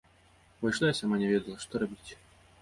[0.61, 2.11] Увайшла і сама не ведала, што рабіць.